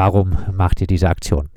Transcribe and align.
warum 0.00 0.30
macht 0.56 0.80
ihr 0.80 0.86
diese 0.86 1.08
Aktion? 1.08 1.50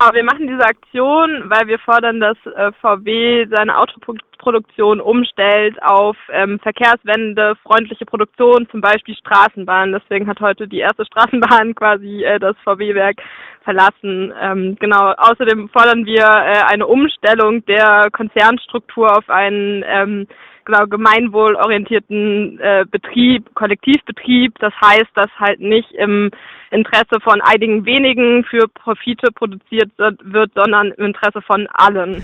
Aber 0.00 0.14
wir 0.14 0.22
machen 0.22 0.46
diese 0.46 0.64
Aktion, 0.64 1.44
weil 1.46 1.66
wir 1.66 1.78
fordern, 1.78 2.20
dass 2.20 2.36
äh, 2.54 2.70
VW 2.80 3.46
seine 3.50 3.76
Autoproduktion 3.78 5.00
umstellt 5.00 5.82
auf 5.82 6.16
ähm, 6.30 6.60
verkehrswende, 6.60 7.56
freundliche 7.64 8.04
Produktion, 8.04 8.68
zum 8.70 8.80
Beispiel 8.80 9.16
Straßenbahnen. 9.16 9.98
Deswegen 9.98 10.28
hat 10.28 10.40
heute 10.40 10.68
die 10.68 10.78
erste 10.78 11.04
Straßenbahn 11.10 11.74
quasi 11.74 12.22
äh, 12.22 12.38
das 12.38 12.56
VW-Werk 12.62 13.16
verlassen. 13.64 14.32
Ähm, 14.40 14.76
genau. 14.78 15.14
Außerdem 15.16 15.68
fordern 15.70 16.04
wir 16.04 16.26
äh, 16.26 16.62
eine 16.70 16.86
Umstellung 16.86 17.64
der 17.64 18.08
Konzernstruktur 18.12 19.16
auf 19.16 19.28
einen 19.30 19.82
ähm, 19.86 20.26
genau 20.68 20.86
gemeinwohlorientierten 20.86 22.60
äh, 22.60 22.84
Betrieb, 22.90 23.54
Kollektivbetrieb. 23.54 24.54
Das 24.60 24.72
heißt, 24.80 25.10
dass 25.14 25.30
halt 25.38 25.60
nicht 25.60 25.90
im 25.92 26.30
Interesse 26.70 27.20
von 27.22 27.40
einigen 27.40 27.84
wenigen 27.86 28.44
für 28.44 28.68
Profite 28.68 29.32
produziert 29.32 29.90
wird, 29.96 30.52
sondern 30.54 30.92
im 30.92 31.06
Interesse 31.06 31.42
von 31.42 31.66
allen. 31.72 32.22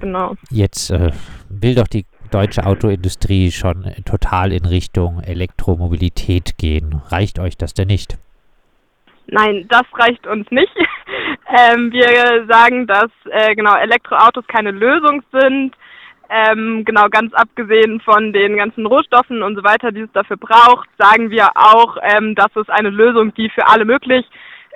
Genau. 0.00 0.36
Jetzt 0.50 0.90
äh, 0.90 1.10
will 1.48 1.74
doch 1.74 1.88
die 1.88 2.04
deutsche 2.30 2.66
Autoindustrie 2.66 3.50
schon 3.50 3.84
total 4.04 4.52
in 4.52 4.66
Richtung 4.66 5.22
Elektromobilität 5.22 6.58
gehen. 6.58 7.00
Reicht 7.08 7.38
euch 7.38 7.56
das 7.56 7.72
denn 7.72 7.88
nicht? 7.88 8.18
Nein, 9.28 9.66
das 9.68 9.84
reicht 9.94 10.26
uns 10.26 10.48
nicht. 10.50 10.72
ähm, 11.72 11.90
wir 11.90 12.46
sagen, 12.46 12.86
dass 12.86 13.10
äh, 13.30 13.54
genau 13.54 13.74
Elektroautos 13.74 14.46
keine 14.48 14.70
Lösung 14.70 15.22
sind. 15.32 15.74
Ähm, 16.28 16.84
genau, 16.84 17.08
ganz 17.08 17.32
abgesehen 17.34 18.00
von 18.00 18.32
den 18.32 18.56
ganzen 18.56 18.86
Rohstoffen 18.86 19.42
und 19.42 19.56
so 19.56 19.62
weiter, 19.62 19.92
die 19.92 20.00
es 20.00 20.12
dafür 20.12 20.36
braucht, 20.36 20.88
sagen 20.98 21.30
wir 21.30 21.50
auch, 21.54 21.96
ähm, 22.02 22.34
dass 22.34 22.54
es 22.56 22.68
eine 22.68 22.90
Lösung, 22.90 23.32
die 23.34 23.48
für 23.50 23.66
alle 23.68 23.84
möglich 23.84 24.26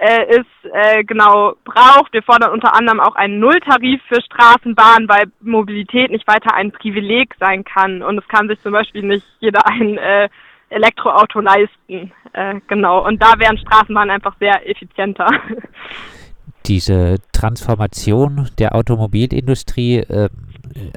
äh, 0.00 0.36
ist, 0.36 0.72
äh, 0.72 1.04
genau 1.04 1.54
braucht. 1.64 2.12
Wir 2.12 2.22
fordern 2.22 2.52
unter 2.52 2.74
anderem 2.74 3.00
auch 3.00 3.16
einen 3.16 3.38
Nulltarif 3.38 4.00
für 4.08 4.20
Straßenbahnen, 4.22 5.08
weil 5.08 5.24
Mobilität 5.40 6.10
nicht 6.10 6.26
weiter 6.26 6.54
ein 6.54 6.72
Privileg 6.72 7.34
sein 7.38 7.64
kann. 7.64 8.02
Und 8.02 8.18
es 8.18 8.28
kann 8.28 8.48
sich 8.48 8.60
zum 8.60 8.72
Beispiel 8.72 9.02
nicht 9.02 9.26
jeder 9.40 9.66
ein 9.66 9.98
äh, 9.98 10.28
Elektroauto 10.70 11.40
leisten. 11.40 12.12
Äh, 12.32 12.60
genau. 12.68 13.06
Und 13.06 13.22
da 13.22 13.34
wären 13.38 13.58
Straßenbahnen 13.58 14.10
einfach 14.10 14.36
sehr 14.38 14.68
effizienter. 14.68 15.26
Diese 16.66 17.16
Transformation 17.32 18.48
der 18.58 18.74
Automobilindustrie 18.74 19.98
äh, 19.98 20.28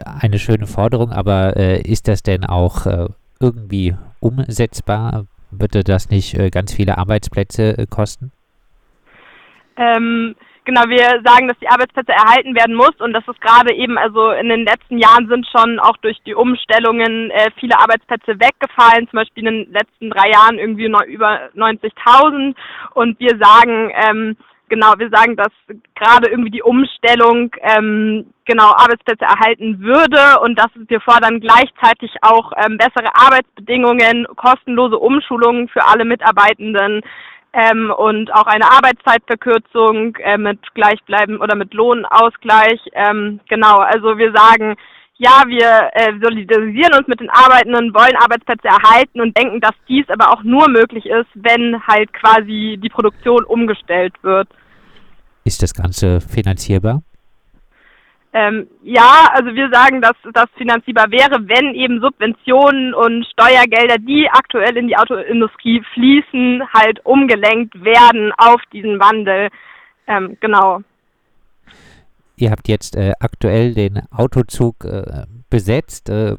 eine 0.06 0.40
schöne 0.40 0.68
Forderung, 0.68 1.12
aber 1.12 1.56
äh, 1.58 1.82
ist 1.82 2.08
das 2.08 2.24
denn 2.24 2.46
auch 2.46 2.86
äh, 2.86 3.08
irgendwie 3.40 3.96
umsetzbar? 4.20 5.26
Würde 5.52 5.84
das 5.84 6.10
nicht 6.10 6.34
äh, 6.36 6.50
ganz 6.50 6.74
viele 6.74 6.98
Arbeitsplätze 6.98 7.78
äh, 7.78 7.86
kosten? 7.88 8.32
Ähm, 9.76 10.36
genau, 10.66 10.82
wir 10.88 11.22
sagen, 11.24 11.48
dass 11.48 11.60
die 11.60 11.68
Arbeitsplätze 11.68 12.12
erhalten 12.12 12.56
werden 12.56 12.76
muss 12.76 12.96
und 13.00 13.14
das 13.14 13.28
ist 13.28 13.42
gerade 13.42 13.74
eben, 13.74 13.98
also 13.98 14.32
in 14.32 14.50
den 14.50 14.66
letzten 14.66 14.98
Jahren 14.98 15.28
sind 15.28 15.48
schon 15.48 15.80
auch 15.80 15.98
durch 15.98 16.18
die 16.26 16.36
Umstellungen 16.36 17.32
äh, 17.32 17.50
viele 17.60 17.78
Arbeitsplätze 17.78 18.40
weggefallen, 18.40 19.08
zum 19.10 19.18
Beispiel 19.18 19.48
in 19.48 19.66
den 19.66 19.74
letzten 19.74 20.10
drei 20.10 20.30
Jahren 20.32 20.60
irgendwie 20.60 20.86
über 20.86 21.50
90.000 21.56 22.56
und 22.94 23.20
wir 23.20 23.38
sagen, 23.40 23.92
ähm, 24.10 24.38
genau, 24.74 24.94
wir 24.98 25.10
sagen, 25.10 25.36
dass 25.36 25.52
gerade 25.94 26.30
irgendwie 26.30 26.50
die 26.50 26.64
Umstellung 26.64 27.52
ähm, 27.62 28.26
genau 28.46 28.72
Arbeitsplätze 28.72 29.24
erhalten 29.24 29.82
würde 29.82 30.40
und 30.42 30.58
dass 30.58 30.72
wir 30.76 31.00
fordern 31.00 31.40
gleichzeitig 31.40 32.12
auch 32.22 32.52
ähm, 32.58 32.80
bessere 32.80 33.14
Arbeitsbedingungen, 33.14 34.26
kostenlose 34.36 34.98
Umschulungen 34.98 35.68
für 35.68 35.86
alle 35.86 36.06
Mitarbeitenden 36.06 37.02
ähm, 37.54 37.94
und 37.96 38.34
auch 38.34 38.48
eine 38.48 38.66
Arbeitszeitverkürzung 38.66 40.16
äh, 40.16 40.40
mit 40.40 40.60
gleichbleiben 40.74 41.40
oder 41.40 41.56
mit 41.56 41.76
Lohnausgleich. 41.76 42.82
Ähm, 42.94 43.42
genau, 43.48 43.78
also 43.78 44.18
wir 44.18 44.34
sagen, 44.34 44.76
ja, 45.18 45.44
wir 45.46 45.92
äh, 45.94 46.14
solidarisieren 46.20 46.96
uns 46.98 47.08
mit 47.08 47.20
den 47.20 47.30
Arbeitenden, 47.30 47.94
wollen 47.94 48.16
Arbeitsplätze 48.16 48.68
erhalten 48.68 49.22
und 49.22 49.38
denken, 49.38 49.62
dass 49.62 49.76
dies 49.88 50.10
aber 50.10 50.32
auch 50.32 50.42
nur 50.42 50.68
möglich 50.68 51.06
ist, 51.06 51.30
wenn 51.36 51.80
halt 51.86 52.12
quasi 52.14 52.80
die 52.82 52.90
Produktion 52.90 53.44
umgestellt 53.44 54.16
wird. 54.24 54.50
Ist 55.46 55.62
das 55.62 55.74
Ganze 55.74 56.22
finanzierbar? 56.22 57.02
Ähm, 58.36 58.68
ja, 58.82 59.28
also 59.32 59.54
wir 59.54 59.70
sagen, 59.72 60.02
dass 60.02 60.16
das 60.34 60.48
finanzierbar 60.58 61.12
wäre, 61.12 61.48
wenn 61.48 61.76
eben 61.76 62.02
Subventionen 62.02 62.96
und 62.96 63.26
Steuergelder, 63.28 63.98
die 64.00 64.28
aktuell 64.28 64.76
in 64.76 64.88
die 64.88 64.98
Autoindustrie 64.98 65.84
fließen, 65.94 66.64
halt 66.74 67.06
umgelenkt 67.06 67.84
werden 67.84 68.32
auf 68.38 68.60
diesen 68.72 69.00
Wandel. 69.00 69.50
Ähm, 70.08 70.36
genau. 70.40 70.82
Ihr 72.36 72.50
habt 72.50 72.68
jetzt 72.68 72.96
äh, 72.96 73.14
aktuell 73.20 73.76
den 73.76 74.02
Autozug 74.10 74.84
äh, 74.86 75.26
besetzt. 75.52 76.10
Äh, 76.10 76.36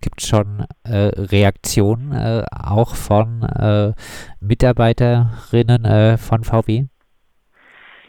Gibt 0.00 0.22
es 0.22 0.28
schon 0.28 0.64
äh, 0.84 1.10
Reaktionen 1.14 2.12
äh, 2.12 2.44
auch 2.50 2.94
von 2.94 3.42
äh, 3.42 3.92
Mitarbeiterinnen 4.40 6.16
von 6.16 6.42
VW? 6.42 6.86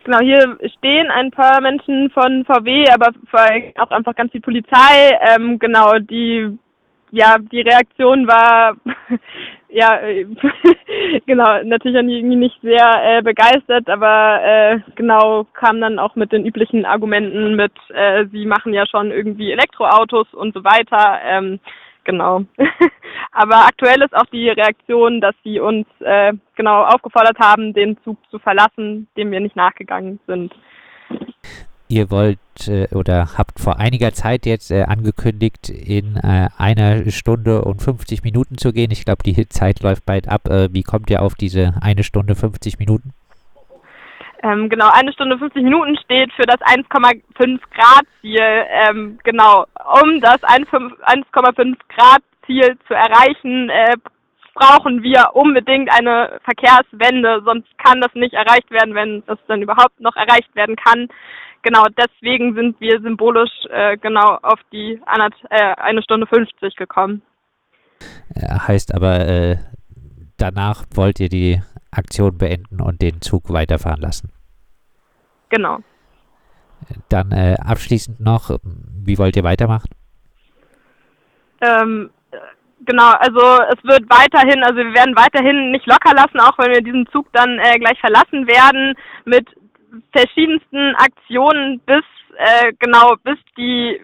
Genau, 0.05 0.19
hier 0.19 0.57
stehen 0.77 1.09
ein 1.09 1.31
paar 1.31 1.61
Menschen 1.61 2.11
von 2.11 2.45
VW, 2.45 2.85
aber 2.91 3.09
auch 3.79 3.89
einfach 3.89 4.16
ganz 4.16 4.31
viel 4.31 4.39
Polizei. 4.39 5.17
Ähm, 5.19 5.57
genau, 5.57 5.97
die 5.97 6.59
ja, 7.09 7.38
die 7.39 7.61
Reaktion 7.61 8.27
war 8.27 8.75
ja 9.69 9.99
genau 11.25 11.63
natürlich 11.63 11.95
irgendwie 11.95 12.35
nicht 12.35 12.61
sehr 12.61 13.17
äh, 13.17 13.23
begeistert, 13.23 13.89
aber 13.89 14.41
äh, 14.43 14.79
genau 14.95 15.47
kam 15.53 15.81
dann 15.81 15.97
auch 15.97 16.16
mit 16.16 16.31
den 16.31 16.45
üblichen 16.45 16.85
Argumenten 16.85 17.55
mit, 17.55 17.73
äh, 17.89 18.25
sie 18.31 18.45
machen 18.45 18.73
ja 18.73 18.85
schon 18.85 19.09
irgendwie 19.09 19.51
Elektroautos 19.53 20.31
und 20.35 20.53
so 20.53 20.63
weiter. 20.63 21.19
Ähm, 21.25 21.59
genau. 22.03 22.43
Aber 23.38 23.66
aktuell 23.66 24.01
ist 24.01 24.16
auch 24.16 24.25
die 24.31 24.47
Reaktion, 24.47 25.19
dass 25.19 25.35
sie 25.44 25.59
uns 25.59 25.85
äh, 26.00 26.31
genau 26.56 26.85
aufgefordert 26.85 27.38
haben, 27.38 27.73
den 27.73 27.97
Zug 28.06 28.18
zu 28.31 28.40
verlassen, 28.40 29.07
dem 29.18 29.29
wir 29.29 29.41
nicht 29.41 29.57
nachgegangen 29.57 30.22
sind. 30.25 30.56
Ihr 31.90 32.09
wollt 32.09 32.40
äh, 32.69 32.88
oder 32.96 33.38
habt 33.38 33.59
vor 33.59 33.78
einiger 33.78 34.13
Zeit 34.13 34.46
jetzt 34.46 34.72
äh, 34.72 34.84
angekündigt, 34.84 35.68
in 35.68 36.16
äh, 36.16 36.47
einer 36.57 37.12
Stunde 37.12 37.66
und 37.66 37.81
50 37.81 38.23
Minuten 38.23 38.57
zu 38.57 38.72
gehen. 38.72 38.90
Ich 38.91 39.03
glaube, 39.03 39.23
die 39.23 39.50
Zeit 39.50 39.81
läuft 39.81 40.06
bald 40.06 40.29
ab. 40.29 40.47
Äh, 40.47 40.73
wie 40.73 40.84
kommt 40.84 41.09
ihr 41.09 41.22
auf 41.22 41.35
diese 41.35 41.73
eine 41.81 42.03
Stunde 42.03 42.35
50 42.35 42.79
Minuten? 42.79 43.12
Ähm, 44.44 44.69
genau, 44.69 44.90
eine 44.94 45.12
Stunde 45.12 45.38
50 45.38 45.62
Minuten 45.62 45.97
steht 45.97 46.31
für 46.34 46.44
das 46.44 46.62
1,5 46.62 47.59
Grad 47.73 48.06
Ziel. 48.22 48.40
Ähm, 48.40 49.19
genau, 49.25 49.66
um 50.02 50.22
das 50.22 50.41
1,5 50.44 51.75
Grad 51.90 52.22
Ziel 52.45 52.78
zu 52.88 52.94
erreichen, 52.94 53.69
äh, 53.69 53.95
brauchen 54.53 55.03
wir 55.03 55.31
unbedingt 55.33 55.91
eine 55.91 56.39
Verkehrswende, 56.44 57.41
sonst 57.45 57.67
kann 57.78 58.01
das 58.01 58.13
nicht 58.13 58.33
erreicht 58.33 58.72
werden, 58.72 58.95
wenn 58.95 59.23
das 59.28 59.38
dann 59.47 59.61
überhaupt 59.61 60.00
noch 60.00 60.16
erreicht 60.16 60.55
werden 60.55 60.75
kann. 60.75 61.09
Genau, 61.61 61.84
deswegen 61.97 62.55
sind 62.55 62.79
wir 62.79 63.01
symbolisch 63.01 63.51
äh, 63.69 63.97
genau 63.97 64.38
auf 64.41 64.59
die 64.72 65.01
eine, 65.05 65.29
äh, 65.50 65.75
eine 65.75 66.03
Stunde 66.03 66.28
50 66.28 66.75
gekommen. 66.75 67.22
Heißt 68.39 68.94
aber, 68.94 69.28
äh, 69.28 69.57
danach 70.38 70.85
wollt 70.94 71.19
ihr 71.19 71.29
die 71.29 71.61
Aktion 71.91 72.38
beenden 72.38 72.81
und 72.81 73.01
den 73.01 73.22
Zug 73.22 73.51
weiterfahren 73.51 74.01
lassen. 74.01 74.31
Genau. 75.50 75.79
Dann 77.09 77.31
äh, 77.31 77.55
abschließend 77.59 78.19
noch, 78.19 78.57
wie 78.63 79.17
wollt 79.17 79.35
ihr 79.35 79.44
weitermachen? 79.44 79.89
Ähm, 81.61 82.11
genau, 82.85 83.12
also 83.19 83.40
es 83.69 83.84
wird 83.84 84.09
weiterhin, 84.09 84.63
also 84.63 84.78
wir 84.78 84.94
werden 84.94 85.16
weiterhin 85.16 85.72
nicht 85.72 85.85
locker 85.85 86.13
lassen, 86.16 86.40
auch 86.40 86.57
wenn 86.57 86.72
wir 86.72 86.81
diesen 86.81 87.07
Zug 87.12 87.28
dann 87.34 87.59
äh, 87.59 87.78
gleich 87.79 88.00
verlassen 88.00 88.47
werden, 88.47 88.96
mit 89.25 89.47
verschiedensten 90.11 90.96
Aktionen 90.96 91.79
bis 91.85 92.03
äh, 92.37 92.73
genau 92.79 93.16
bis 93.23 93.37
die 93.58 94.02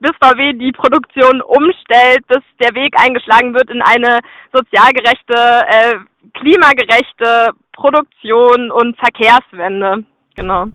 bis 0.00 0.12
VW 0.22 0.54
die 0.54 0.72
Produktion 0.72 1.42
umstellt, 1.42 2.26
bis 2.28 2.42
der 2.60 2.74
Weg 2.74 2.98
eingeschlagen 2.98 3.54
wird 3.54 3.70
in 3.70 3.82
eine 3.82 4.20
sozial 4.52 4.92
gerechte, 4.92 5.66
äh, 5.68 5.94
klimagerechte 6.38 7.50
Produktion 7.72 8.70
und 8.70 8.96
Verkehrswende. 8.98 10.04
Genau. 10.36 10.66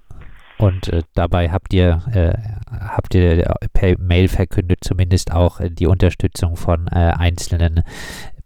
Und 0.57 0.87
äh, 0.89 1.03
dabei 1.15 1.49
habt 1.49 1.73
ihr, 1.73 2.01
äh, 2.13 2.33
habt 2.71 3.13
ihr 3.15 3.55
per 3.73 3.97
Mail 3.99 4.27
verkündet 4.27 4.79
zumindest 4.81 5.31
auch 5.31 5.59
äh, 5.59 5.69
die 5.69 5.85
Unterstützung 5.87 6.55
von 6.55 6.87
äh, 6.87 7.13
einzelnen 7.17 7.83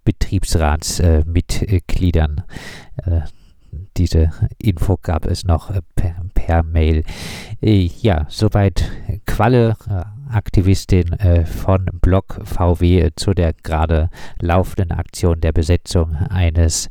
Betriebsratsmitgliedern. 0.04 2.44
Äh, 3.06 3.22
diese 3.98 4.32
Info 4.58 4.98
gab 5.02 5.26
es 5.26 5.46
noch 5.46 5.72
per, 5.96 6.16
per 6.34 6.64
Mail. 6.64 7.06
ja, 7.62 8.26
soweit 8.28 8.92
Qualle, 9.26 9.78
Aktivistin 10.30 11.16
von 11.46 11.86
Block 12.02 12.42
VW 12.44 13.12
zu 13.16 13.34
der 13.34 13.54
gerade 13.54 14.10
laufenden 14.42 14.92
Aktion 14.92 15.40
der 15.40 15.54
Besetzung 15.54 16.16
eines 16.16 16.90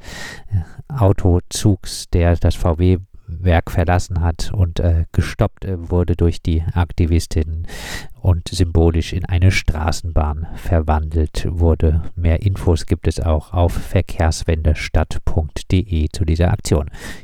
Autozugs, 0.89 2.09
der 2.09 2.37
das 2.37 2.55
VW 2.55 2.97
Werk 3.41 3.71
verlassen 3.71 4.21
hat 4.21 4.53
und 4.53 4.81
äh, 4.81 5.05
gestoppt 5.13 5.65
äh, 5.65 5.91
wurde 5.91 6.17
durch 6.17 6.43
die 6.43 6.63
Aktivistinnen 6.75 7.67
und 8.21 8.49
symbolisch 8.49 9.13
in 9.13 9.25
eine 9.25 9.51
Straßenbahn 9.51 10.47
verwandelt 10.57 11.47
wurde. 11.49 12.03
Mehr 12.17 12.43
Infos 12.43 12.87
gibt 12.87 13.09
es 13.09 13.21
auch 13.21 13.53
auf 13.53 13.73
verkehrswendestadt.de 13.73 16.09
zu 16.13 16.25
dieser 16.25 16.53
Aktion. 16.53 16.91